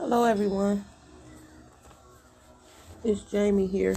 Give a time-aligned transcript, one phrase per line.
[0.00, 0.86] Hello, everyone.
[3.04, 3.96] It's Jamie here.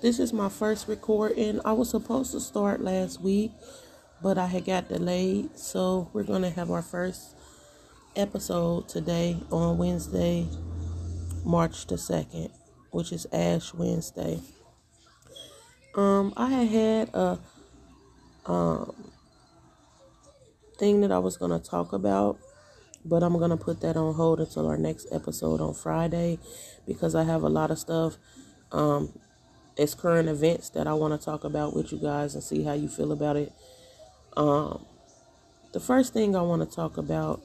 [0.00, 1.60] This is my first recording.
[1.66, 3.52] I was supposed to start last week,
[4.22, 5.58] but I had got delayed.
[5.58, 7.36] So we're going to have our first
[8.16, 10.48] episode today on Wednesday,
[11.44, 12.50] March the 2nd,
[12.90, 14.40] which is Ash Wednesday.
[15.94, 17.38] Um, I had had a
[18.46, 18.94] um
[20.78, 22.38] thing that I was going to talk about
[23.04, 26.38] but I'm gonna put that on hold until our next episode on Friday
[26.86, 28.16] because I have a lot of stuff
[28.72, 29.18] um
[29.78, 32.74] as current events that I want to talk about with you guys and see how
[32.74, 33.52] you feel about it.
[34.36, 34.84] Um
[35.72, 37.42] the first thing I want to talk about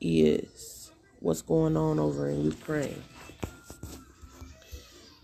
[0.00, 0.90] is
[1.20, 3.02] what's going on over in Ukraine.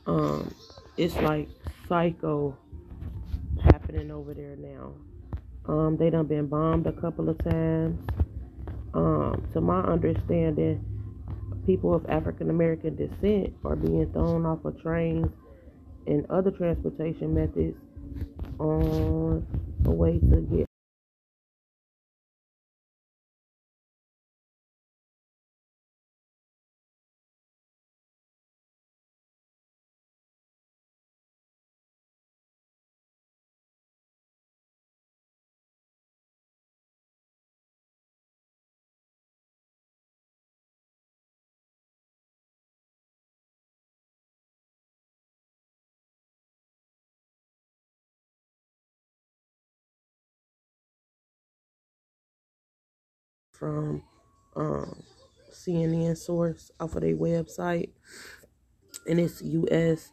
[0.07, 0.55] Um
[0.97, 1.49] it's like
[1.89, 2.57] psycho
[3.63, 4.95] happening over there now.
[5.67, 7.99] Um they done been bombed a couple of times
[8.95, 10.85] um, to my understanding,
[11.67, 15.31] people of African American descent are being thrown off of trains
[16.07, 17.77] and other transportation methods
[18.59, 19.47] on
[19.87, 20.68] a way to get
[53.59, 54.03] from
[54.57, 55.03] um,
[55.53, 57.91] CNN source off of their website,
[59.07, 60.05] and it's us.cnn.com.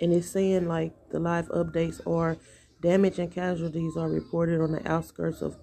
[0.00, 2.36] And it's saying like the live updates are
[2.80, 5.56] damage and casualties are reported on the outskirts of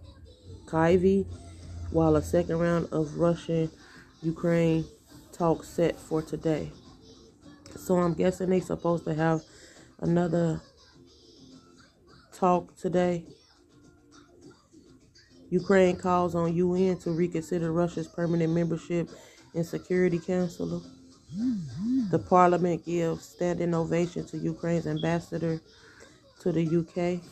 [0.66, 1.26] Kyiv,
[1.92, 3.72] while a second round of Russian
[4.22, 4.86] Ukraine
[5.32, 6.72] talks set for today.
[7.78, 9.42] So I'm guessing they're supposed to have
[10.06, 10.62] another
[12.32, 13.26] talk today.
[15.50, 19.10] Ukraine calls on UN to reconsider Russia's permanent membership
[19.56, 20.84] in Security Council.
[22.12, 25.60] The parliament gives standing ovation to Ukraine's ambassador
[26.42, 27.24] to the UK.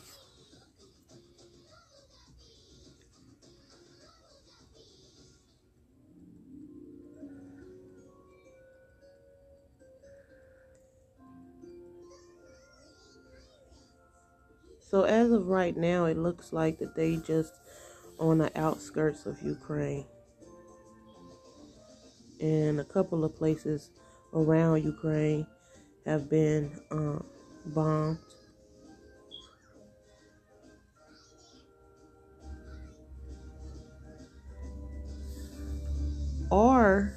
[15.34, 17.52] Of right now, it looks like that they just
[18.18, 20.06] on the outskirts of Ukraine.
[22.40, 23.90] And a couple of places
[24.32, 25.46] around Ukraine
[26.06, 27.24] have been um,
[27.66, 28.18] bombed.
[36.52, 37.14] Our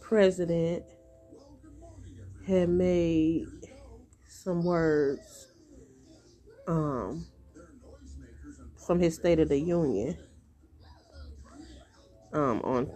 [0.00, 0.84] president
[2.46, 3.46] had made
[4.28, 5.51] some words
[6.66, 7.26] um,
[8.86, 10.16] from his State of the Union
[12.32, 12.90] um, on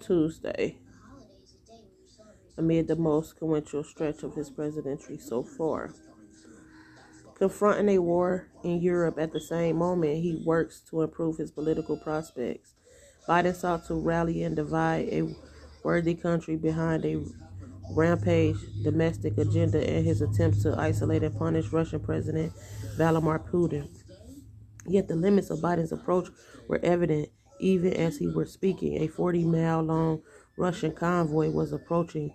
[0.00, 0.78] Tuesday
[2.58, 5.94] amid the most consequential stretch of his presidency so far.
[7.34, 11.96] Confronting a war in Europe at the same moment he works to improve his political
[11.96, 12.74] prospects,
[13.28, 15.34] Biden sought to rally and divide a
[15.82, 17.24] worthy country behind a
[17.94, 22.52] rampage domestic agenda and his attempts to isolate and punish Russian President
[22.96, 23.88] Vladimir Putin.
[24.86, 26.28] Yet the limits of Biden's approach
[26.68, 27.28] were evident
[27.60, 29.02] even as he was speaking.
[29.02, 30.22] A 40 mile long
[30.56, 32.34] Russian convoy was approaching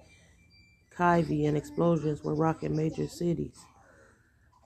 [0.98, 3.60] Kyiv and explosions were rocking major cities.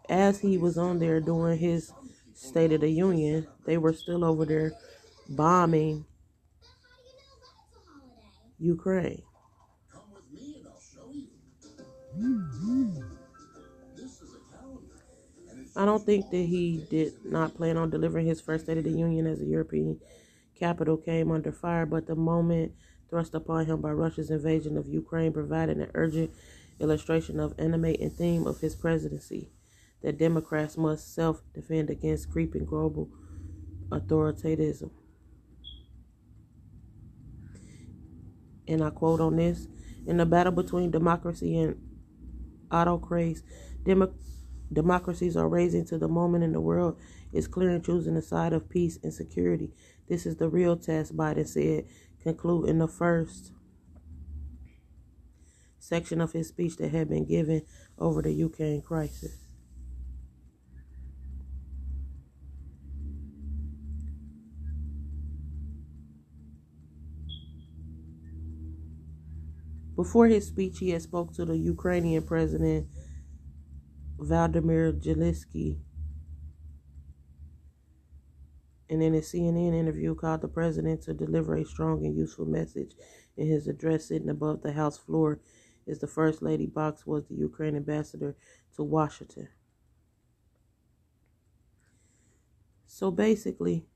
[0.10, 1.92] As he was on there doing his
[2.34, 4.74] State of the Union, they were still over there
[5.30, 6.06] bombing
[8.60, 9.24] Ukraine.
[15.76, 18.92] I don't think that he did not plan on delivering his first State of the
[18.92, 20.00] Union as a European
[20.56, 22.74] capital came under fire, but the moment
[23.10, 26.32] thrust upon him by Russia's invasion of Ukraine provided an urgent
[26.80, 29.52] illustration of animating theme of his presidency
[30.02, 33.10] that Democrats must self defend against creeping global
[33.92, 34.92] authoritarianism.
[38.68, 39.68] And I quote on this
[40.06, 41.80] In the battle between democracy and
[42.72, 43.44] autocracy,
[43.86, 44.14] Demo-
[44.74, 46.98] Democracies are raising to the moment in the world
[47.34, 49.74] is clear and choosing the side of peace and security.
[50.08, 51.86] This is the real test, Biden said,
[52.24, 53.52] concluding the first
[55.80, 57.64] section of his speech that had been given
[57.98, 59.38] over the Ukraine crisis.
[69.96, 72.88] Before his speech, he had spoke to the Ukrainian president
[74.22, 75.80] Vladimir Zelensky.
[78.88, 82.94] And in a CNN interview, called the president to deliver a strong and useful message.
[83.36, 85.40] In his address, sitting above the House floor,
[85.88, 88.36] is the First Lady Box was the Ukraine ambassador
[88.76, 89.48] to Washington.
[92.86, 93.88] So basically,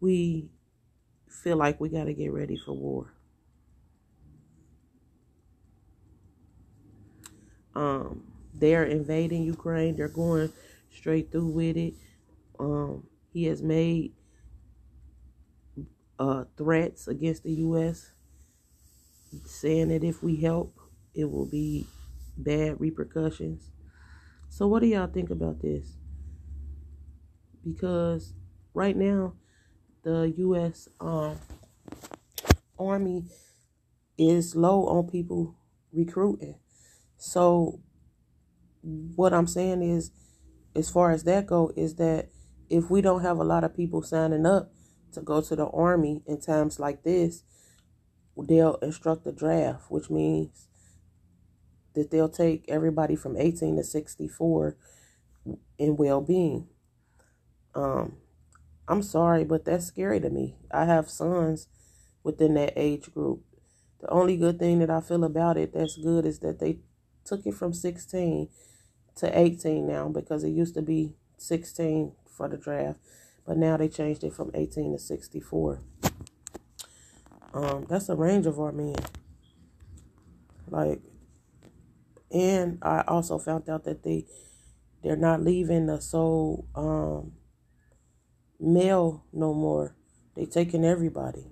[0.00, 0.50] we
[1.28, 3.14] feel like we got to get ready for war.
[7.74, 8.24] Um,
[8.54, 9.96] they're invading Ukraine.
[9.96, 10.52] They're going
[10.94, 11.94] straight through with it.
[12.58, 14.12] Um, he has made
[16.18, 18.12] uh, threats against the U.S.,
[19.46, 20.78] saying that if we help,
[21.14, 21.86] it will be
[22.36, 23.70] bad repercussions.
[24.50, 25.96] So, what do y'all think about this?
[27.64, 28.34] Because
[28.74, 29.34] right now,
[30.02, 30.88] the U.S.
[31.00, 31.38] Um,
[32.78, 33.24] Army
[34.18, 35.56] is low on people
[35.92, 36.56] recruiting.
[37.22, 37.78] So
[38.82, 40.10] what I'm saying is,
[40.74, 42.30] as far as that go, is that
[42.68, 44.72] if we don't have a lot of people signing up
[45.12, 47.44] to go to the army in times like this,
[48.36, 50.66] they'll instruct the draft, which means
[51.94, 54.76] that they'll take everybody from 18 to 64
[55.78, 56.66] in well-being.
[57.72, 58.16] Um,
[58.88, 60.56] I'm sorry, but that's scary to me.
[60.72, 61.68] I have sons
[62.24, 63.44] within that age group.
[64.00, 66.78] The only good thing that I feel about it that's good is that they
[67.24, 68.48] took it from 16
[69.16, 72.98] to 18 now because it used to be 16 for the draft,
[73.46, 75.80] but now they changed it from 18 to 64.
[77.54, 78.96] Um, that's a range of our men.
[80.68, 81.00] Like,
[82.30, 84.24] and I also found out that they
[85.02, 87.32] they're not leaving the so um
[88.58, 89.94] male no more.
[90.34, 91.46] They taking everybody.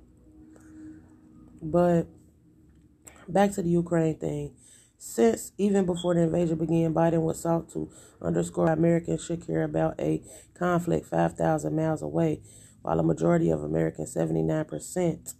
[1.60, 2.06] But
[3.28, 4.54] back to the Ukraine thing.
[5.02, 9.98] Since even before the invasion began, Biden was sought to underscore Americans should care about
[9.98, 12.42] a conflict 5,000 miles away,
[12.82, 15.34] while a majority of Americans, 79%,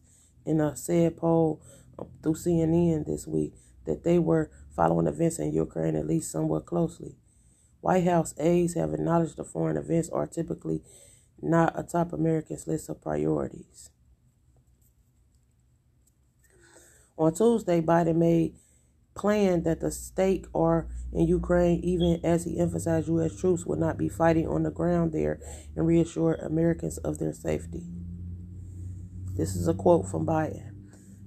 [0.46, 1.60] in a said poll
[2.22, 3.52] through CNN this week,
[3.84, 7.16] that they were following events in Ukraine at least somewhat closely.
[7.82, 10.80] White House aides have acknowledged the foreign events are typically
[11.42, 13.90] not atop Americans' list of priorities.
[17.18, 18.54] On Tuesday, Biden made
[19.14, 23.38] plan that the stake are in Ukraine, even as he emphasized U.S.
[23.38, 25.40] troops would not be fighting on the ground there
[25.76, 27.86] and reassured Americans of their safety.
[29.36, 30.70] This is a quote from Biden.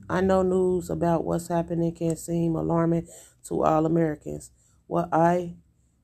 [0.09, 3.07] I know news about what's happening can seem alarming
[3.45, 4.51] to all Americans.
[4.87, 5.55] What I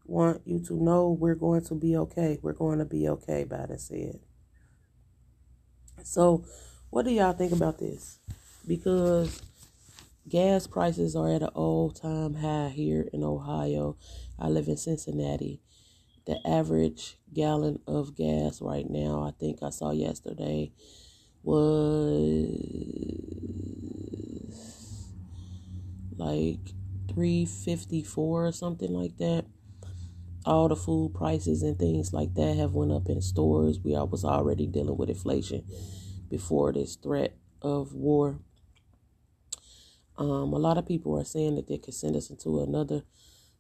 [0.06, 2.40] want you to know, we're going to be okay.
[2.42, 4.20] We're going to be okay, Biden said.
[6.04, 6.46] So,
[6.90, 8.20] what do y'all think about this?
[8.66, 9.42] Because
[10.30, 13.98] Gas prices are at an all time high here in Ohio.
[14.38, 15.60] I live in Cincinnati.
[16.28, 20.72] The average gallon of gas right now, I think I saw yesterday,
[21.42, 22.46] was
[26.16, 26.60] like
[27.12, 29.46] 354 or something like that
[30.46, 34.24] all the food prices and things like that have went up in stores we was
[34.24, 35.64] already dealing with inflation
[36.30, 38.40] before this threat of war
[40.20, 43.04] um, a lot of people are saying that they could send us into another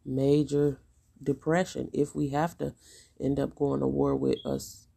[0.05, 0.81] major
[1.23, 2.73] depression if we have to
[3.19, 4.87] end up going to war with us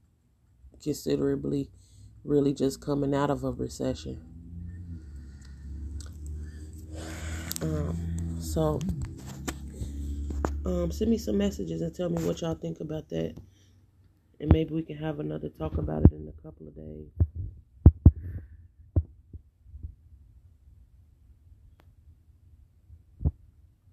[0.83, 1.71] considerably
[2.25, 4.21] really just coming out of a recession.
[7.63, 8.81] Um, so
[10.67, 13.37] um, send me some messages and tell me what y'all think about that.
[14.41, 17.09] And maybe we can have another talk about it in a couple of days.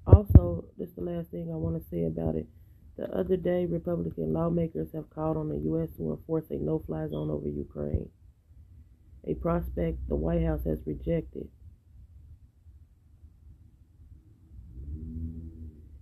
[0.07, 2.47] Also, this is the last thing I want to say about it.
[2.97, 5.89] The other day, Republican lawmakers have called on the U.S.
[5.97, 8.09] to enforce a no fly zone over Ukraine,
[9.25, 11.47] a prospect the White House has rejected.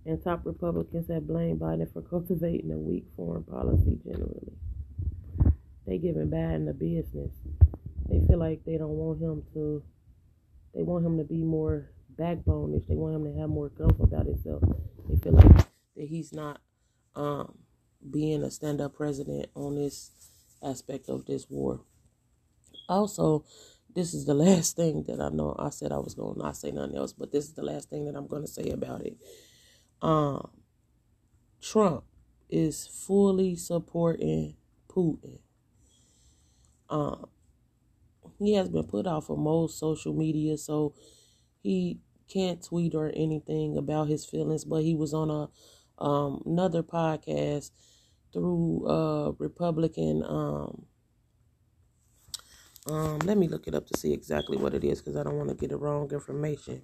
[0.04, 4.52] And top Republicans have blamed Biden for cultivating a weak foreign policy generally.
[5.86, 7.30] They giving Biden the business.
[8.08, 9.82] They feel like they don't want him to,
[10.74, 14.02] they want him to be more backbone if They want him to have more gumph
[14.02, 14.62] about himself.
[15.08, 16.60] They feel like that he's not
[17.14, 17.58] um,
[18.10, 20.10] being a stand up president on this
[20.62, 21.80] aspect of this war.
[22.88, 23.44] Also,
[23.94, 25.54] this is the last thing that I know.
[25.58, 27.88] I said I was going to not say nothing else, but this is the last
[27.88, 29.16] thing that I'm going to say about it.
[30.02, 30.50] Um,
[31.60, 32.04] Trump
[32.50, 34.54] is fully supporting
[34.88, 35.38] Putin.
[36.88, 37.26] Um,
[38.38, 40.94] he has been put off of most social media, so
[41.62, 41.98] he
[42.28, 44.64] can't tweet or anything about his feelings.
[44.64, 45.48] But he was on a
[46.02, 47.70] um, another podcast
[48.32, 50.86] through uh Republican um
[52.86, 55.36] um let me look it up to see exactly what it is because I don't
[55.36, 56.82] want to get the wrong information.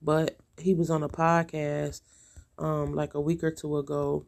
[0.00, 2.00] But he was on a podcast
[2.58, 4.26] um like a week or two ago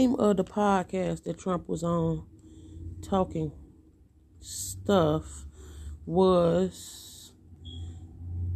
[0.00, 2.26] name of the podcast that Trump was on
[3.00, 3.52] talking
[4.40, 5.44] stuff
[6.04, 7.32] was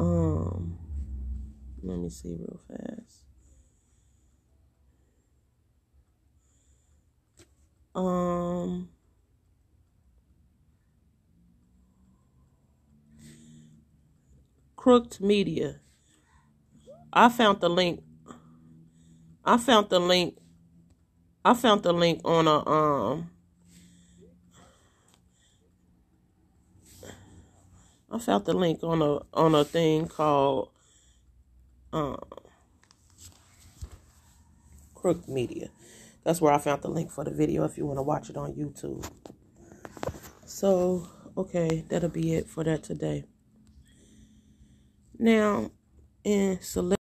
[0.00, 0.76] um
[1.84, 3.22] let me see real fast.
[7.94, 8.88] Um
[14.74, 15.76] Crooked Media.
[17.12, 18.02] I found the link.
[19.44, 20.36] I found the link
[21.48, 23.30] I found the link on a um
[28.10, 30.68] I found the link on a on a thing called
[31.90, 32.20] um
[34.94, 35.70] Crook Media.
[36.22, 38.36] That's where I found the link for the video if you want to watch it
[38.36, 39.10] on YouTube.
[40.44, 43.24] So, okay, that'll be it for that today.
[45.18, 45.70] Now,
[46.24, 46.97] in select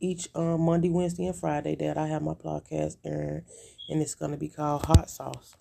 [0.00, 3.44] each um, Monday, Wednesday, and Friday that I have my podcast airing,
[3.88, 5.56] and it's gonna be called Hot Sauce.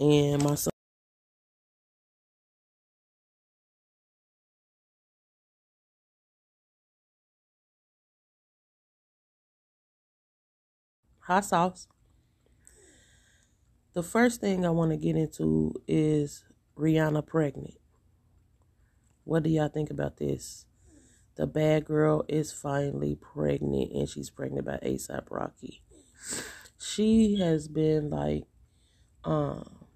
[0.00, 0.70] And my son.
[11.20, 11.86] Hot sauce.
[13.92, 16.44] The first thing I want to get into is
[16.76, 17.74] Rihanna pregnant.
[19.24, 20.67] What do y'all think about this?
[21.38, 25.82] The bad girl is finally pregnant and she's pregnant by ASAP Rocky.
[26.80, 28.42] She has been like
[29.22, 29.86] um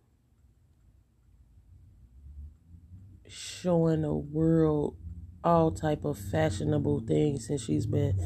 [3.26, 4.96] showing the world
[5.42, 8.16] all type of fashionable things since she's been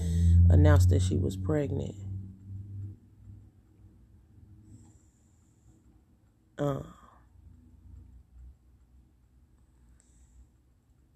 [0.50, 1.94] announced that she was pregnant.
[6.58, 6.82] Uh,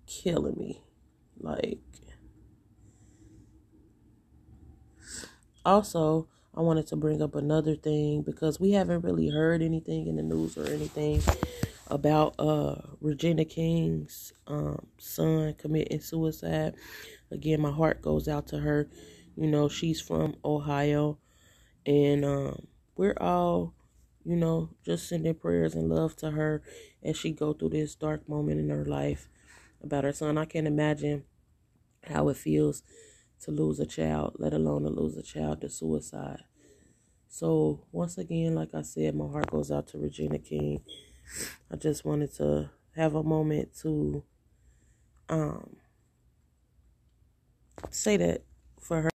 [0.06, 0.82] killing me.
[1.40, 1.78] Like
[5.64, 10.16] also, I wanted to bring up another thing because we haven't really heard anything in
[10.16, 11.22] the news or anything
[11.88, 16.74] about uh Regina King's um son committing suicide.
[17.30, 18.88] Again, my heart goes out to her.
[19.36, 21.18] You know, she's from Ohio
[21.86, 22.66] and um
[22.96, 23.74] we're all
[24.24, 26.62] you know, just sending prayers and love to her
[27.02, 29.28] as she go through this dark moment in her life
[29.82, 30.36] about her son.
[30.36, 31.24] I can't imagine
[32.04, 32.82] how it feels
[33.42, 36.42] to lose a child, let alone to lose a child to suicide.
[37.28, 40.82] So once again, like I said, my heart goes out to Regina King.
[41.70, 44.24] I just wanted to have a moment to
[45.28, 45.76] um
[47.90, 48.42] say that
[48.80, 49.10] for her.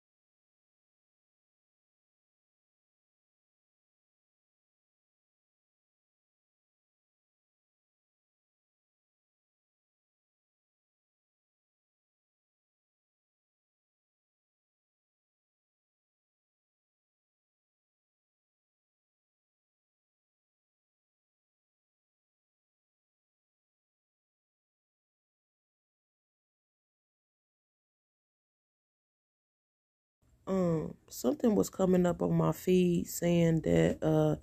[31.10, 34.36] Something was coming up on my feed saying that uh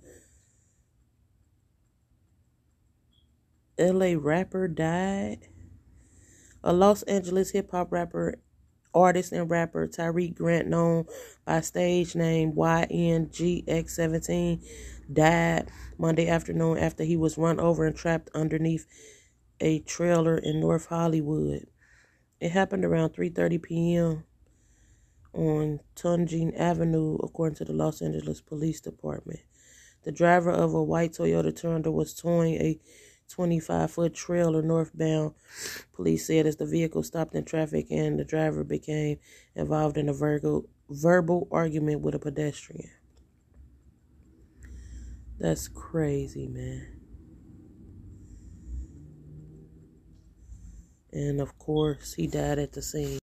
[3.79, 5.47] LA rapper died.
[6.63, 8.35] A Los Angeles hip hop rapper,
[8.93, 11.05] artist, and rapper Tariq Grant, known
[11.45, 14.63] by stage name YNGX17,
[15.11, 18.85] died Monday afternoon after he was run over and trapped underneath
[19.59, 21.65] a trailer in North Hollywood.
[22.39, 24.23] It happened around 3:30 p.m.
[25.33, 29.39] on Tujunga Avenue, according to the Los Angeles Police Department.
[30.03, 32.79] The driver of a white Toyota Tundra was towing a
[33.29, 35.33] 25 foot trailer northbound,
[35.93, 39.17] police said as the vehicle stopped in traffic and the driver became
[39.55, 42.91] involved in a verbal, verbal argument with a pedestrian.
[45.39, 46.99] That's crazy, man.
[51.11, 53.19] And of course, he died at the scene.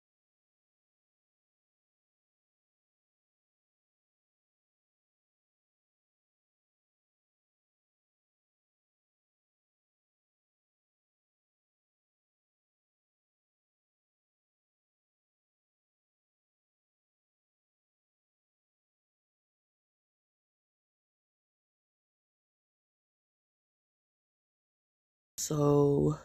[25.40, 26.18] So,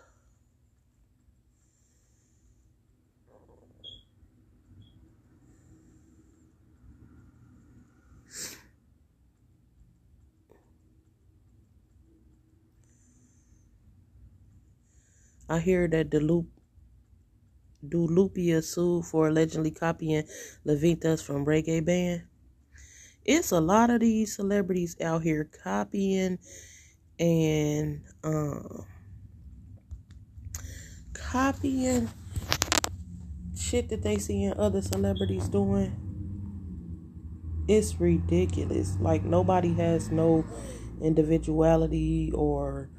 [15.49, 16.47] I hear that the loop
[17.87, 20.27] Dua Lipa sued for allegedly copying
[20.65, 22.23] Levitas from Reggae Band.
[23.23, 26.39] It's a lot of these celebrities out here copying
[27.19, 28.85] and um,
[31.15, 32.09] copying
[33.57, 35.95] shit that they see in other celebrities doing.
[37.67, 38.95] It's ridiculous.
[38.99, 40.45] Like nobody has no
[41.01, 42.89] individuality or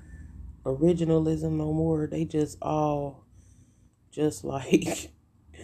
[0.64, 2.06] originalism no more.
[2.06, 3.24] They just all
[4.10, 5.12] just like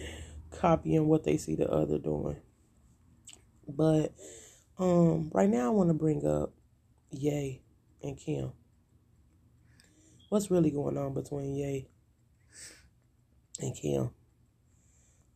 [0.51, 2.37] copying what they see the other doing.
[3.67, 4.13] But
[4.79, 6.53] um right now I want to bring up
[7.11, 7.61] Ye
[8.01, 8.53] and Kim.
[10.29, 11.87] What's really going on between Ye
[13.71, 14.09] Kim?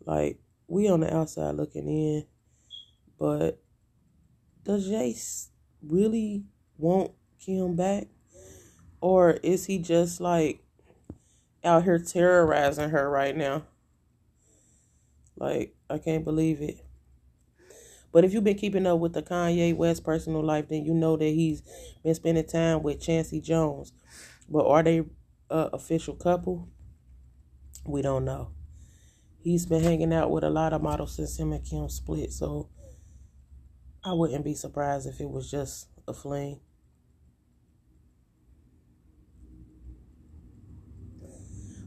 [0.05, 2.25] Like we on the outside looking in,
[3.17, 3.61] but
[4.63, 5.47] does Jace
[5.81, 6.43] really
[6.77, 8.07] want Kim back?
[8.99, 10.63] Or is he just like
[11.63, 13.63] out here terrorizing her right now?
[15.35, 16.83] Like, I can't believe it.
[18.11, 21.15] But if you've been keeping up with the Kanye West personal life, then you know
[21.17, 21.61] that he's
[22.03, 23.93] been spending time with Chaney Jones.
[24.49, 25.03] But are they
[25.49, 26.69] a official couple?
[27.87, 28.49] We don't know.
[29.41, 32.67] He's been hanging out with a lot of models since him and Kim split, so
[34.03, 36.59] I wouldn't be surprised if it was just a fling.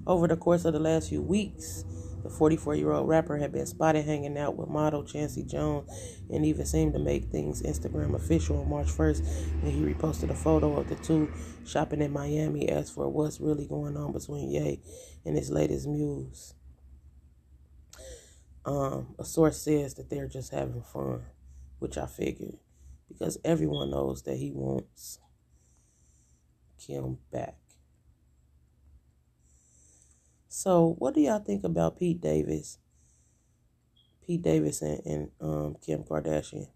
[0.06, 1.84] Over the course of the last few weeks,
[2.22, 5.90] the 44 year old rapper had been spotted hanging out with model Chaney Jones
[6.30, 10.34] and even seemed to make things Instagram official on March 1st when he reposted a
[10.34, 11.30] photo of the two
[11.66, 14.80] shopping in Miami as for what's really going on between Ye
[15.24, 16.54] and his latest muse.
[18.64, 21.22] Um, a source says that they're just having fun,
[21.78, 22.58] which I figured
[23.08, 25.18] because everyone knows that he wants
[26.78, 27.56] Kim back.
[30.52, 32.78] So, what do y'all think about Pete Davis?
[34.26, 36.66] Pete Davis and, and um, Kim Kardashian.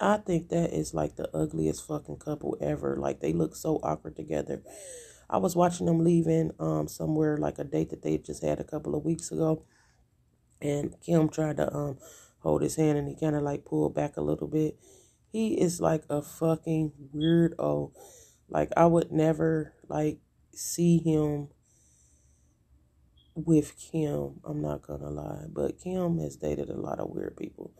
[0.00, 2.96] I think that is like the ugliest fucking couple ever.
[2.96, 4.62] Like they look so awkward together.
[5.28, 8.64] I was watching them leaving um somewhere like a date that they just had a
[8.64, 9.66] couple of weeks ago,
[10.62, 11.98] and Kim tried to um
[12.38, 14.78] hold his hand and he kind of like pulled back a little bit.
[15.30, 17.92] He is like a fucking weirdo.
[18.48, 20.20] Like I would never like
[20.54, 21.48] see him
[23.34, 24.40] with Kim.
[24.44, 27.72] I'm not gonna lie, but Kim has dated a lot of weird people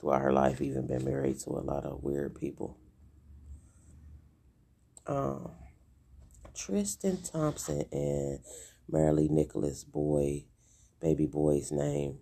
[0.00, 2.76] throughout her life, even been married to a lot of weird people.
[5.06, 5.50] Um,
[6.54, 8.40] Tristan Thompson and
[8.90, 10.44] Maralee Nicholas boy,
[11.00, 12.18] baby boy's name,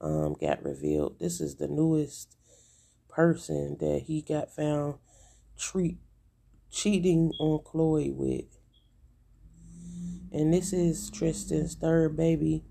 [0.00, 1.18] um, got revealed.
[1.18, 2.36] This is the newest
[3.08, 4.96] person that he got found
[5.56, 5.98] treat
[6.70, 8.58] cheating on Khloé with.
[10.34, 12.64] And this is Tristan's third baby.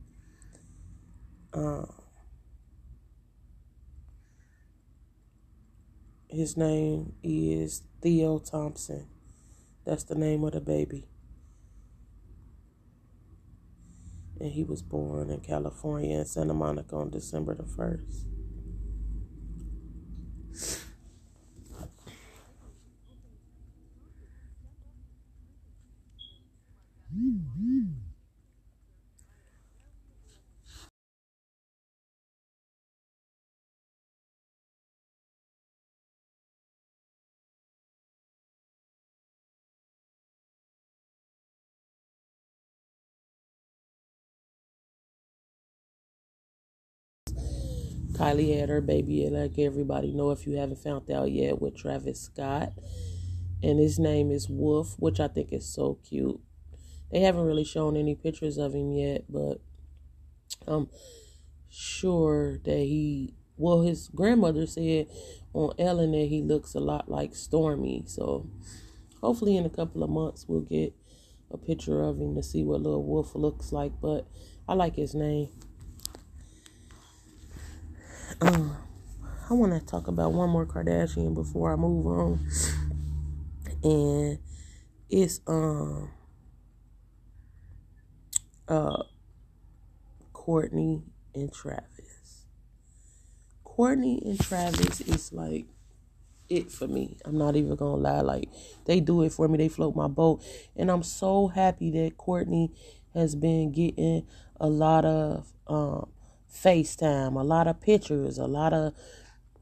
[1.53, 1.93] Um,
[6.27, 9.07] his name is Theo Thompson.
[9.85, 11.07] That's the name of the baby.
[14.41, 18.32] And he was born in California in Santa Monica on December the 1st.
[48.23, 51.75] Kylie had her baby, and like everybody know if you haven't found out yet, with
[51.75, 52.71] Travis Scott.
[53.61, 56.39] And his name is Wolf, which I think is so cute.
[57.11, 59.59] They haven't really shown any pictures of him yet, but
[60.65, 60.89] I'm
[61.69, 65.07] sure that he, well, his grandmother said
[65.53, 68.09] on Ellen that he looks a lot like Stormi.
[68.09, 68.49] So
[69.21, 70.93] hopefully in a couple of months we'll get
[71.51, 73.93] a picture of him to see what little Wolf looks like.
[74.01, 74.27] But
[74.67, 75.49] I like his name.
[78.41, 78.75] Um,
[79.49, 82.47] I want to talk about one more Kardashian before I move on,
[83.83, 84.39] and
[85.09, 86.11] it's um
[88.67, 89.03] uh
[90.33, 91.03] Kourtney
[91.35, 92.45] and Travis.
[93.65, 95.65] Kourtney and Travis is like
[96.49, 97.17] it for me.
[97.25, 98.21] I'm not even gonna lie.
[98.21, 98.49] Like
[98.85, 99.57] they do it for me.
[99.57, 100.41] They float my boat,
[100.75, 102.71] and I'm so happy that Kourtney
[103.13, 104.27] has been getting
[104.59, 106.12] a lot of um
[106.53, 108.93] FaceTime, a lot of pictures, a lot of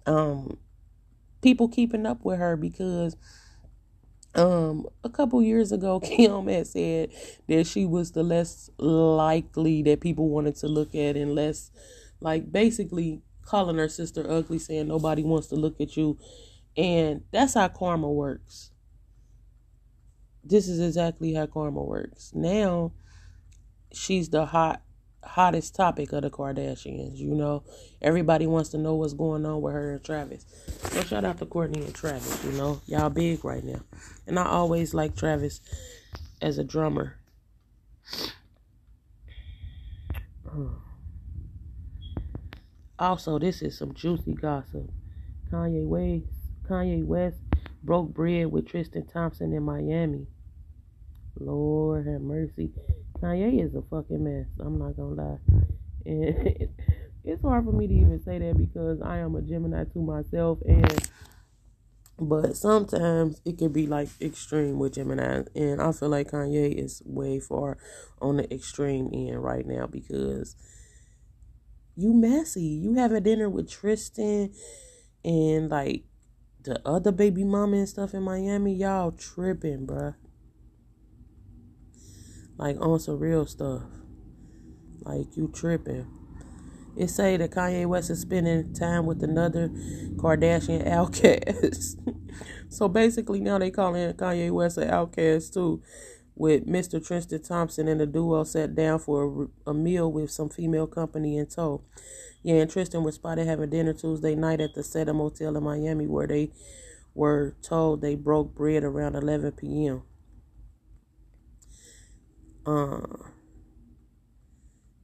[0.06, 0.58] um,
[1.42, 3.16] people keeping up with her because
[4.34, 7.12] um a couple years ago Kim had said
[7.50, 11.70] that she was the less likely that people wanted to look at and less
[12.22, 16.18] like basically calling her sister ugly saying nobody wants to look at you.
[16.78, 18.72] And that's how karma works.
[20.44, 22.32] This is exactly how karma works.
[22.34, 22.94] Now
[23.92, 24.82] she's the hot
[25.24, 27.18] hottest topic of the Kardashians.
[27.18, 27.64] You know,
[28.02, 30.46] everybody wants to know what's going on with her and Travis.
[30.92, 32.44] So shout out to Kourtney and Travis.
[32.46, 33.82] You know, y'all big right now,
[34.28, 35.62] and I always like Travis
[36.42, 37.18] as a drummer.
[43.00, 44.90] Also, this is some juicy gossip.
[45.52, 46.26] Kanye West,
[46.68, 47.38] Kanye West
[47.84, 50.28] broke bread with Tristan Thompson in Miami.
[51.40, 52.72] Lord have mercy.
[53.22, 54.48] Kanye is a fucking mess.
[54.60, 55.38] I'm not gonna lie.
[56.06, 56.70] And
[57.24, 60.60] it's hard for me to even say that because I am a Gemini to myself
[60.68, 61.10] and
[62.20, 67.02] but sometimes it can be like extreme with Gemini and I feel like Kanye is
[67.06, 67.78] way far
[68.22, 70.56] on the extreme end right now because
[71.96, 72.64] you messy.
[72.64, 74.54] You have a dinner with Tristan
[75.24, 76.04] and like
[76.64, 80.16] the other baby mama and stuff in Miami, y'all tripping, bruh
[82.62, 83.82] like on some real stuff.
[85.02, 86.06] Like you tripping.
[86.96, 89.70] It say that Kanye West is spending time with another
[90.18, 92.00] Kardashian outcast.
[92.70, 95.82] so basically now they calling Kanye West an outcast too.
[96.36, 97.06] With Mr.
[97.06, 101.38] Tristan Thompson and the duo sat down for a, a meal with some female company
[101.38, 101.84] in tow.
[102.42, 106.08] Yeah, and Tristan was spotted having dinner Tuesday night at the Sedum Motel in Miami
[106.08, 106.52] where they
[107.14, 110.04] were told they broke bread around 11 p.m.
[112.66, 113.32] Um,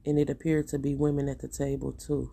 [0.06, 2.32] and it appeared to be women at the table too.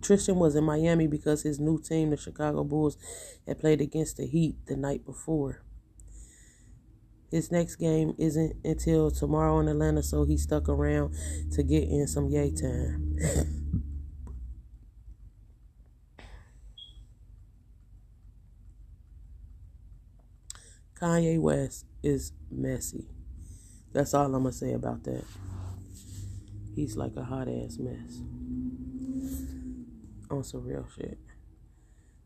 [0.00, 2.98] Tristan was in Miami because his new team, the Chicago Bulls,
[3.46, 5.62] had played against the Heat the night before.
[7.30, 11.14] His next game isn't until tomorrow in Atlanta, so he stuck around
[11.52, 13.16] to get in some Ye time.
[21.00, 23.13] Kanye West is messy.
[23.94, 25.24] That's all I'm gonna say about that.
[26.74, 28.20] He's like a hot ass mess.
[30.30, 31.16] On some real shit.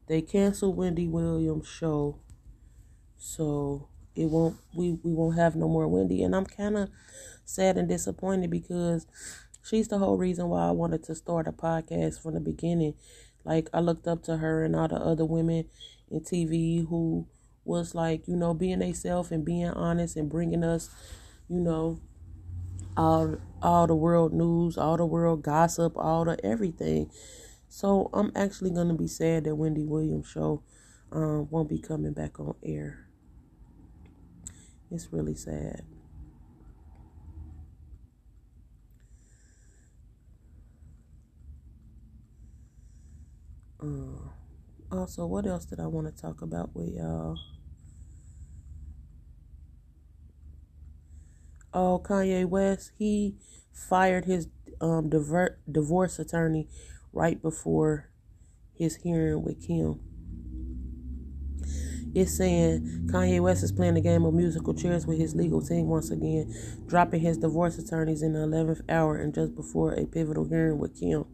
[0.07, 2.21] They canceled Wendy Williams' show,
[3.19, 6.23] so it won't we, we won't have no more Wendy.
[6.23, 6.89] And I'm kinda
[7.45, 9.07] sad and disappointed because
[9.63, 12.95] she's the whole reason why I wanted to start a podcast from the beginning.
[13.45, 15.67] Like I looked up to her and all the other women
[16.11, 17.27] in TV who
[17.67, 20.89] was like, you know, being themselves and being honest and bringing us,
[21.49, 22.01] you know,
[22.97, 27.11] all all the world news, all the world gossip, all the everything.
[27.69, 30.63] So I'm actually gonna be sad that Wendy Williams show
[31.13, 33.07] um, won't be coming back on air.
[34.91, 35.83] It's really sad.
[43.81, 44.29] Uh,
[44.93, 47.37] also, what else did I want to talk about with y'all?
[51.73, 53.37] Oh, Kanye West, he
[53.73, 54.49] fired his
[54.81, 56.69] um, divert, divorce attorney
[57.13, 58.11] right before
[58.75, 60.01] his hearing with Kim.
[62.15, 65.89] It's saying Kanye West is playing a game of musical chairs with his legal team
[65.89, 66.55] once again,
[66.87, 70.99] dropping his divorce attorneys in the 11th hour and just before a pivotal hearing with
[70.99, 71.27] Kim.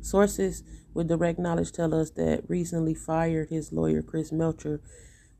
[0.00, 0.62] Sources
[0.94, 4.80] with direct knowledge tell us that recently fired his lawyer Chris Melcher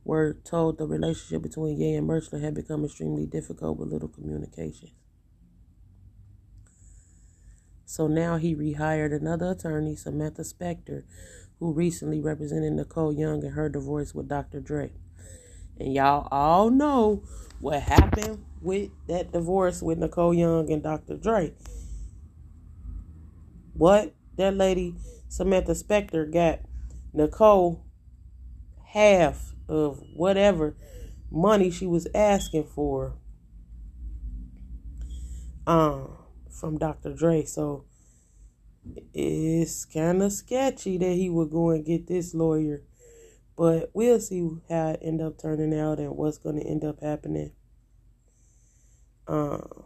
[0.05, 4.91] were told the relationship between Ye and Melcher had become extremely difficult with little communication.
[7.85, 11.05] So now he rehired another attorney, Samantha Spector,
[11.61, 14.61] who recently represented Nicole Young in her divorce with Dr.
[14.61, 14.93] Dre.
[15.79, 17.23] And y'all all know
[17.61, 21.17] what happened with that divorce with Nicole Young and Dr.
[21.17, 21.53] Dre.
[23.75, 24.95] What that lady
[25.29, 26.61] Samantha Spector got
[27.13, 27.85] Nicole
[28.87, 30.77] half of whatever
[31.31, 33.15] money she was asking for
[35.67, 36.17] um
[36.51, 37.15] from Dr.
[37.15, 37.45] Dre.
[37.45, 37.85] So
[39.15, 42.83] it's kind of sketchy that he would go and get this lawyer.
[43.57, 47.01] But we'll see how it end up turning out and what's going to end up
[47.03, 47.53] happening.
[49.27, 49.85] Um,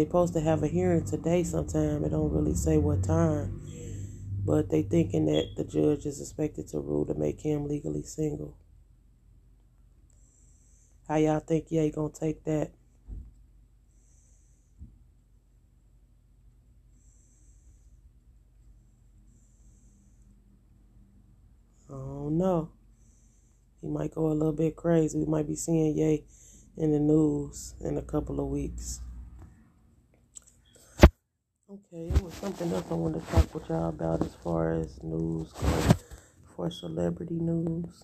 [0.00, 2.02] they supposed to have a hearing today sometime.
[2.04, 3.60] It don't really say what time.
[4.46, 8.56] But they thinking that the judge is expected to rule to make him legally single.
[11.06, 12.70] How y'all think yeah gonna take that?
[21.90, 22.70] I don't know.
[23.82, 25.18] He might go a little bit crazy.
[25.18, 26.24] We might be seeing Ye
[26.78, 29.02] in the news in a couple of weeks.
[31.72, 35.00] Okay, it was something else I wanted to talk with y'all about as far as
[35.04, 35.94] news goes,
[36.56, 38.02] for celebrity news.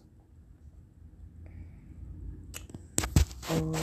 [3.51, 3.75] Um,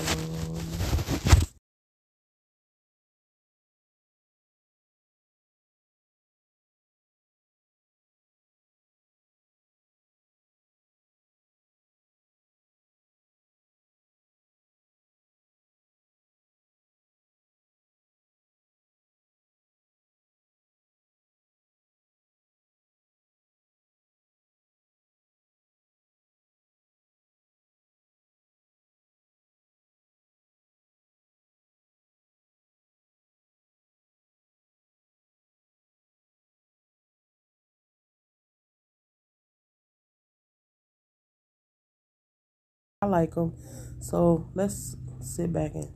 [43.03, 43.53] I like them.
[43.99, 45.91] So let's sit back and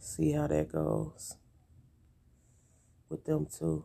[0.00, 1.36] see how that goes
[3.08, 3.84] with them too.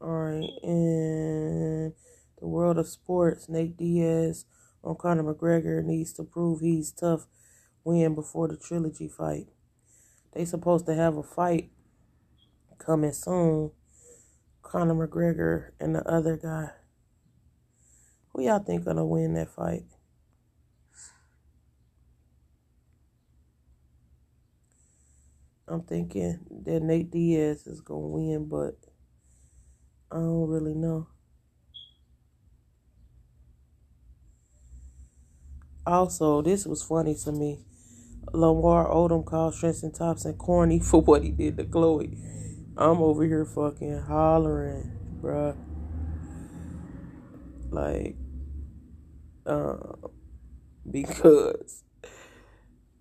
[0.00, 1.92] All right, in
[2.40, 4.46] the world of sports, Nate Diaz
[4.82, 7.28] on Conor McGregor needs to prove he's tough
[7.84, 9.46] win before the trilogy fight.
[10.32, 11.70] They supposed to have a fight
[12.78, 13.70] coming soon
[14.70, 16.70] Conor McGregor and the other guy.
[18.28, 19.82] Who y'all think gonna win that fight?
[25.66, 28.76] I'm thinking that Nate Diaz is gonna win, but
[30.12, 31.08] I don't really know.
[35.84, 37.58] Also, this was funny to me.
[38.32, 42.16] Lamar Odom called Tristan Thompson corny for what he did to Khloé.
[42.76, 45.56] I'm over here fucking hollering, bruh.
[47.70, 48.16] Like,
[49.46, 49.76] uh,
[50.90, 51.84] because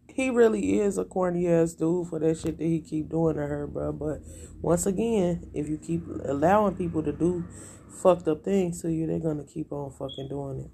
[0.07, 3.41] he really is a corny ass dude for that shit that he keep doing to
[3.41, 3.93] her, bro.
[3.93, 4.21] But
[4.61, 7.45] once again, if you keep allowing people to do
[8.01, 10.71] fucked up things to you, they're gonna keep on fucking doing it.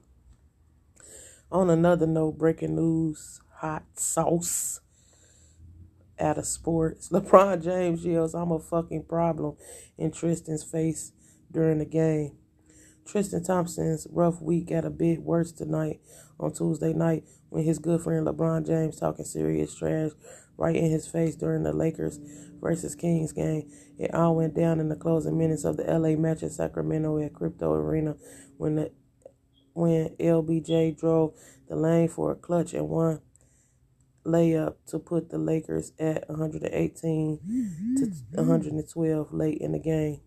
[1.51, 4.81] On another note, breaking news, hot sauce
[6.19, 7.10] out of sports.
[7.10, 9.56] LeBron James yells, I'm a fucking problem
[9.97, 11.12] in Tristan's face
[11.51, 12.38] during the game.
[13.06, 16.01] Tristan Thompson's rough week got a bit worse tonight
[16.39, 20.12] on Tuesday night when his good friend LeBron James talking serious trash
[20.58, 22.19] right in his face during the Lakers
[22.60, 23.69] versus Kings game.
[23.99, 27.34] It all went down in the closing minutes of the LA match in Sacramento at
[27.34, 28.15] Crypto Arena
[28.58, 28.91] when the
[29.73, 31.34] when LBJ drove
[31.67, 33.19] the lane for a clutch and one
[34.25, 37.39] layup to put the Lakers at 118
[37.97, 38.35] to mm-hmm.
[38.35, 40.21] 112 late in the game.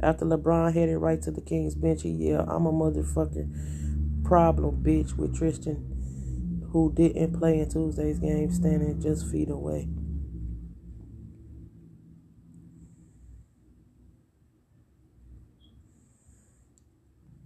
[0.00, 5.16] After LeBron headed right to the Kings bench, he yelled, I'm a motherfucking problem, bitch,
[5.16, 9.88] with Tristan, who didn't play in Tuesday's game, standing just feet away.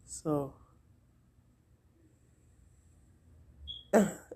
[0.07, 0.55] So,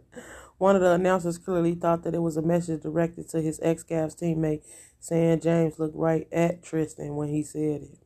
[0.62, 3.82] one of the announcers clearly thought that it was a message directed to his ex
[3.82, 4.62] Cavs teammate,
[5.00, 7.98] saying James looked right at Tristan when he said it.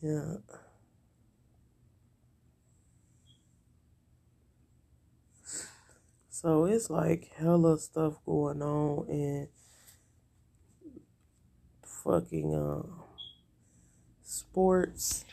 [0.00, 0.36] Yeah.
[6.30, 9.48] So it's like hella stuff going on and
[11.84, 13.01] fucking uh,
[14.32, 15.24] sports.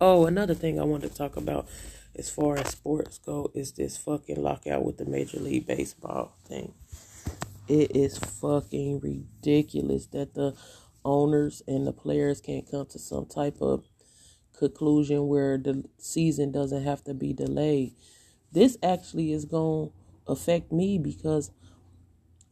[0.00, 1.66] Oh, another thing I wanted to talk about
[2.14, 6.74] as far as sports go is this fucking lockout with the Major League Baseball thing.
[7.66, 10.54] It is fucking ridiculous that the
[11.04, 13.84] owners and the players can't come to some type of
[14.56, 17.94] conclusion where the season doesn't have to be delayed.
[18.52, 21.50] This actually is going to affect me because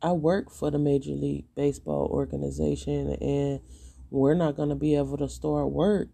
[0.01, 3.61] I work for the Major League Baseball organization and
[4.11, 6.09] we're not going to be able to start work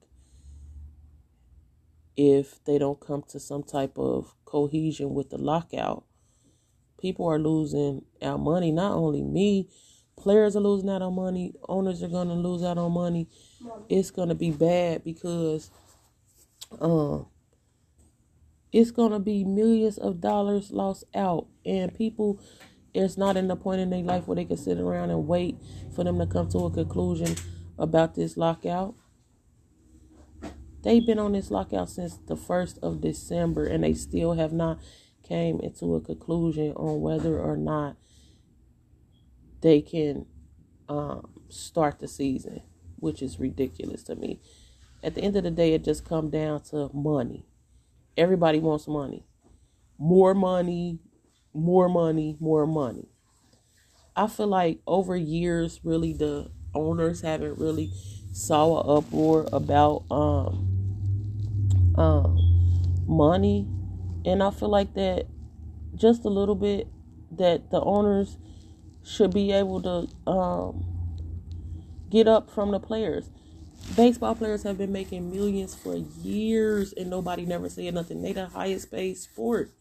[2.16, 6.04] if they don't come to some type of cohesion with the lockout.
[7.00, 9.68] People are losing our money, not only me,
[10.16, 13.28] players are losing out on money, owners are going to lose out on money.
[13.88, 15.70] It's going to be bad because
[16.80, 17.26] um
[18.72, 22.40] it's going to be millions of dollars lost out and people
[22.94, 25.56] it's not in the point in their life where they can sit around and wait
[25.94, 27.34] for them to come to a conclusion
[27.82, 28.94] about this lockout.
[30.82, 34.78] They've been on this lockout since the 1st of December and they still have not
[35.22, 37.96] came into a conclusion on whether or not
[39.60, 40.26] they can
[40.88, 42.62] um, start the season,
[42.96, 44.40] which is ridiculous to me.
[45.02, 47.46] At the end of the day, it just comes down to money.
[48.16, 49.26] Everybody wants money.
[49.98, 51.00] More money,
[51.52, 53.08] more money, more money.
[54.14, 57.90] I feel like over years, really, the owners haven't really
[58.32, 60.68] saw an uproar about um
[61.96, 62.38] um
[63.06, 63.66] money,
[64.24, 65.26] and I feel like that
[65.94, 66.88] just a little bit
[67.32, 68.38] that the owners
[69.04, 70.84] should be able to um
[72.10, 73.30] get up from the players.
[73.96, 78.22] Baseball players have been making millions for years, and nobody never said nothing.
[78.22, 79.72] They the highest paid sport.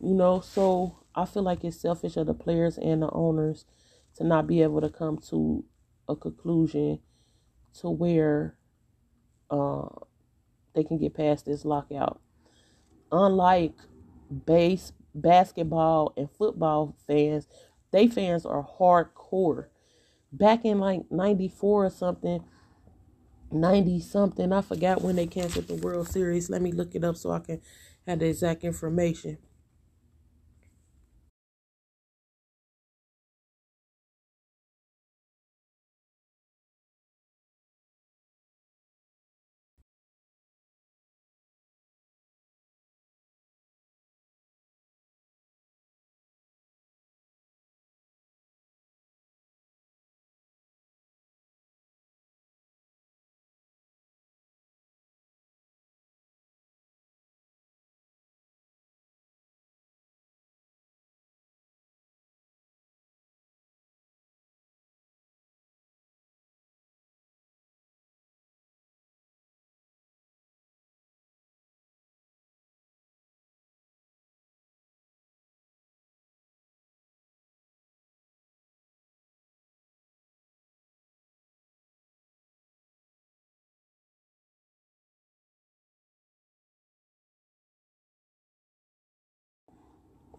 [0.00, 3.64] You know, so I feel like it's selfish of the players and the owners
[4.16, 5.64] to not be able to come to
[6.08, 7.00] a conclusion
[7.80, 8.56] to where
[9.50, 9.88] uh,
[10.74, 12.20] they can get past this lockout.
[13.12, 13.74] Unlike
[14.46, 17.46] base basketball and football fans,
[17.92, 19.66] they fans are hardcore.
[20.32, 22.44] Back in like 94 or something,
[23.50, 26.50] 90 something, I forgot when they canceled the World Series.
[26.50, 27.60] Let me look it up so I can
[28.06, 29.38] have the exact information.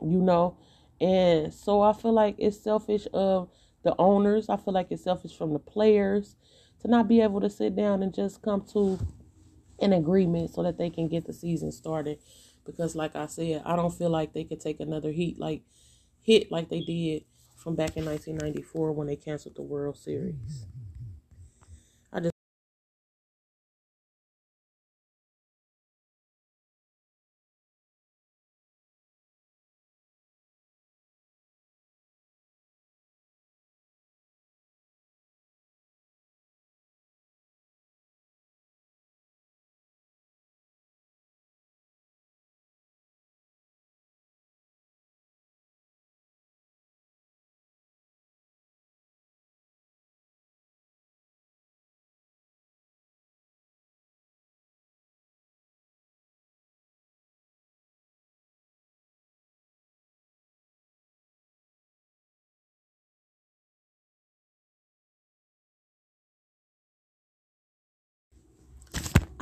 [0.02, 0.58] You know.
[1.00, 3.50] And so I feel like it's selfish of
[3.84, 4.50] the owners.
[4.50, 6.36] I feel like it's selfish from the players
[6.82, 9.00] to not be able to sit down and just come to
[9.80, 12.20] an agreement so that they can get the season started.
[12.66, 15.62] Because like I said, I don't feel like they could take another heat like
[16.22, 17.24] hit like they did
[17.56, 20.66] from back in 1994 when they canceled the World Series.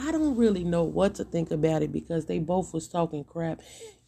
[0.06, 3.62] I don't really know what to think about it because they both was talking crap.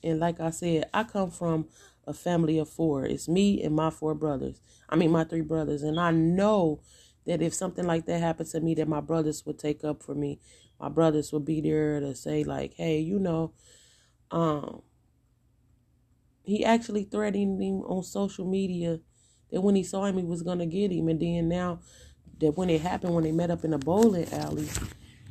[0.04, 1.68] And like I said, I come from
[2.06, 3.04] a family of four.
[3.06, 4.62] It's me and my four brothers.
[4.88, 5.82] I mean my three brothers.
[5.82, 6.82] And I know
[7.26, 10.14] that if something like that happened to me that my brothers would take up for
[10.14, 10.40] me.
[10.80, 13.54] My brothers would be there to say like, hey, you know,
[14.30, 14.84] um
[16.44, 19.00] he actually threatened him on social media
[19.52, 21.80] that when he saw him he was gonna get him and then now
[22.40, 24.68] that when it happened when they met up in a bowling alley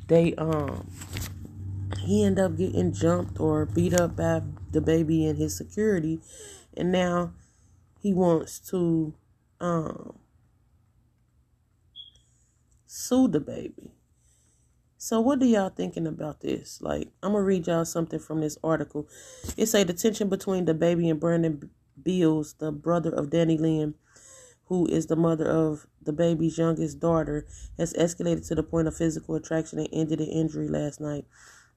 [0.08, 0.88] they um
[2.00, 4.42] he ended up getting jumped or beat up by
[4.72, 6.20] DaBaby and his security.
[6.76, 7.32] And now
[8.00, 9.14] he wants to
[9.60, 10.18] um
[12.86, 13.90] sue DaBaby.
[14.98, 16.80] So what are y'all thinking about this?
[16.80, 19.08] Like i'm gonna read y'all something from this article.
[19.56, 23.94] It say the tension between DaBaby and brandon beals the brother of DaniLeigh
[24.66, 27.46] who is the mother of DaBaby's youngest daughter,
[27.78, 31.24] has escalated to the point of physical attraction and ended in injury last night.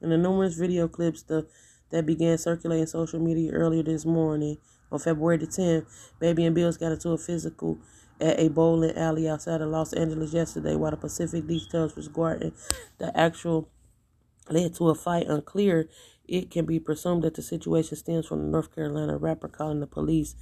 [0.01, 1.47] In the numerous video clips the,
[1.91, 4.57] that began circulating social media earlier this morning,
[4.91, 5.85] on February the 10th,
[6.19, 7.77] Baby and Beals got into a physical
[8.19, 12.53] at a bowling alley outside of Los Angeles yesterday, while the Pacific details regarding
[12.97, 13.69] the actual
[14.49, 15.89] led to a fight unclear.
[16.27, 19.87] It can be presumed that the situation stems from the North Carolina rapper calling the
[19.87, 20.35] police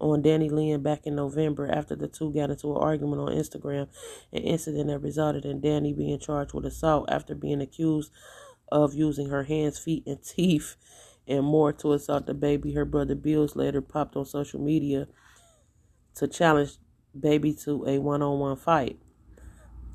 [0.00, 3.88] on DaniLeigh back in November after the two got into an argument on Instagram,
[4.32, 8.10] an incident that resulted in Danny being charged with assault after being accused
[8.72, 10.76] of using her hands, feet, and teeth
[11.28, 12.74] and more to assault DaBaby.
[12.74, 15.06] Her brother Beals later popped on social media
[16.16, 16.72] to challenge
[17.18, 18.98] baby to a one-on-one fight.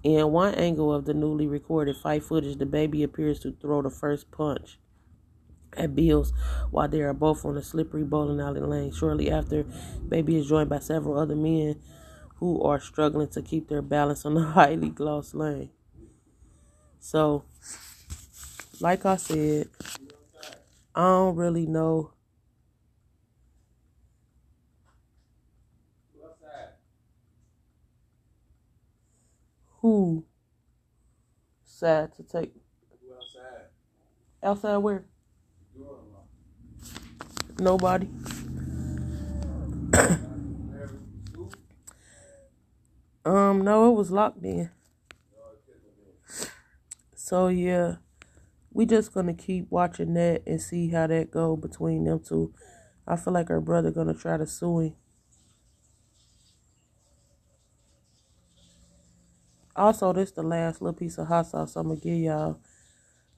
[0.04, 4.30] In one angle of the newly recorded fight footage, DaBaby appears to throw the first
[4.32, 4.78] punch
[5.78, 6.34] at Beals
[6.72, 8.92] while they are both on a slippery bowling alley lane.
[8.92, 9.64] Shortly after,
[10.08, 11.80] Baby is joined by several other men
[12.38, 15.70] who are struggling to keep their balance on the highly glossed lane.
[17.00, 17.44] So,
[18.80, 19.70] like I said,
[20.96, 22.12] I don't really know.
[29.82, 30.26] Who
[31.64, 32.54] sad to take
[33.16, 33.68] outside?
[34.44, 35.06] Outside where?
[37.60, 38.08] Nobody.
[43.26, 44.70] um, no, it was locked in.
[47.16, 47.96] So yeah,
[48.72, 52.54] we just gonna keep watching that and see how that go between them two.
[53.08, 54.96] I feel like her brother gonna try to sue him.
[59.76, 62.60] Also, this the last little piece of hot sauce I'm gonna give y'all.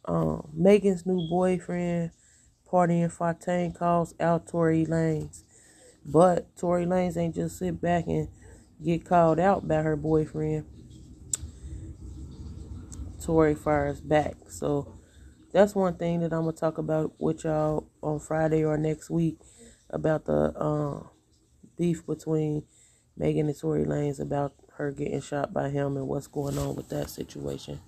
[0.05, 2.11] Um, Megan's new boyfriend
[2.69, 5.43] Pardison Fontaine calls out Tory Lanez.
[6.05, 8.29] But Tory Lanez ain't just sit back and
[8.83, 10.65] get called out by her boyfriend.
[13.21, 14.35] Tory fires back.
[14.49, 14.97] So
[15.51, 19.37] that's one thing that I'm gonna talk about with y'all on Friday or next week
[19.89, 21.07] about the uh,
[21.77, 22.63] beef between
[23.15, 26.89] Megan and Tory Lanez about her getting shot by him and what's going on with
[26.89, 27.79] that situation.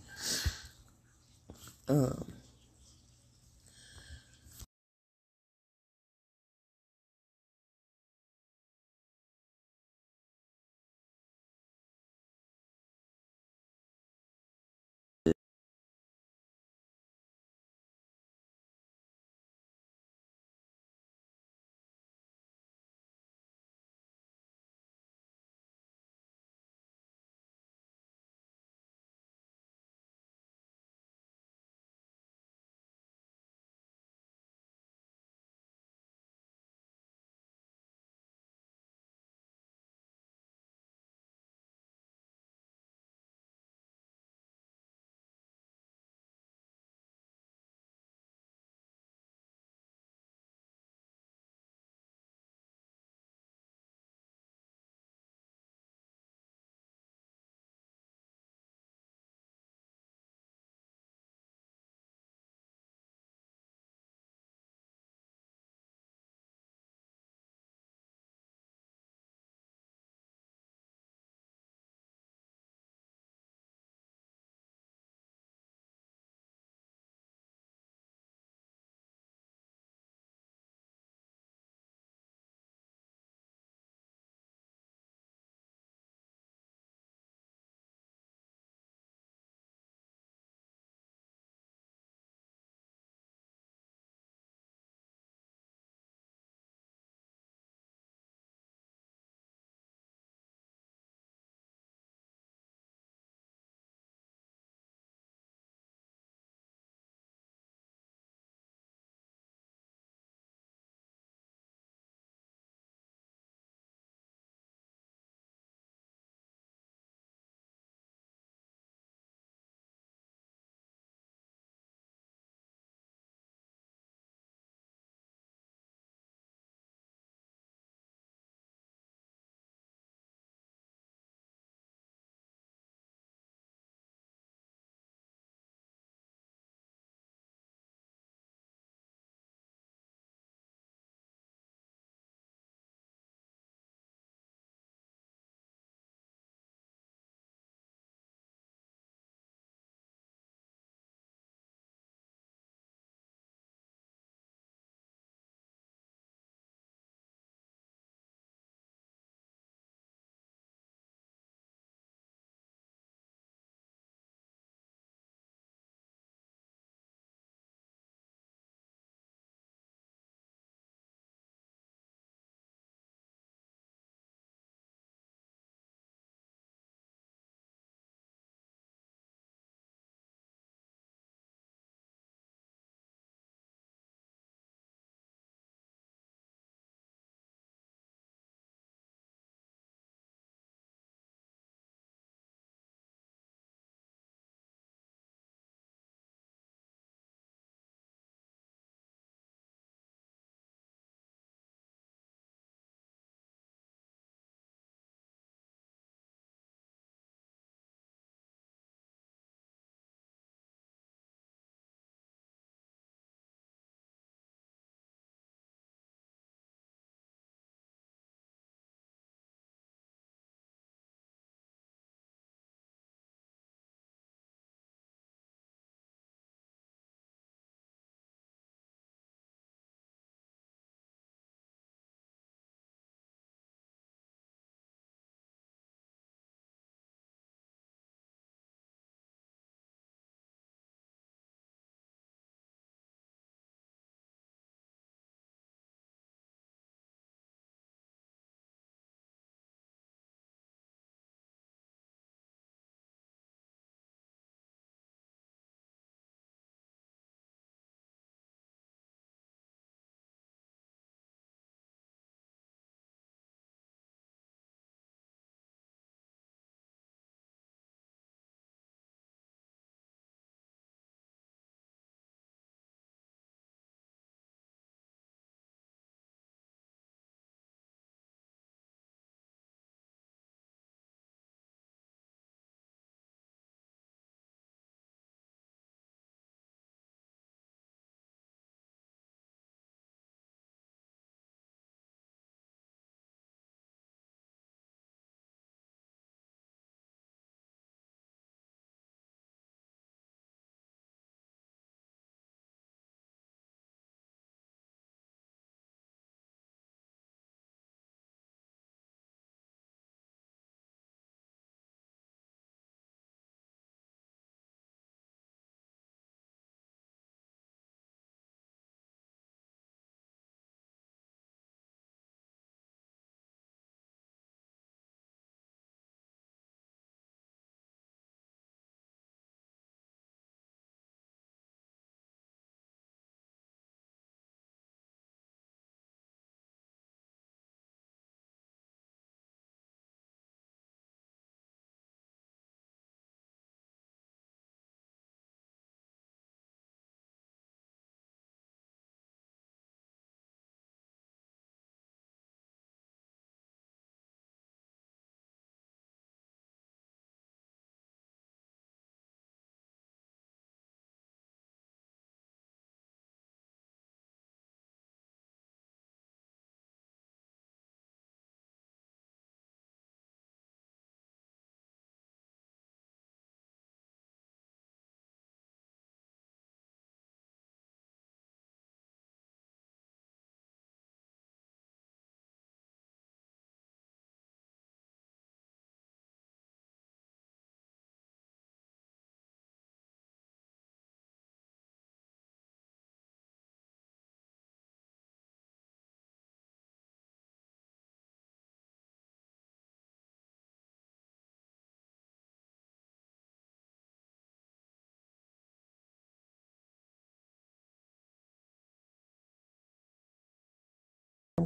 [1.88, 2.26] Um,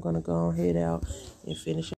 [0.03, 1.05] gonna go and head out
[1.47, 1.93] and finish.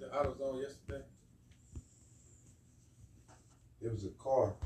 [0.00, 1.04] Went to AutoZone yesterday?
[3.80, 4.54] It was a car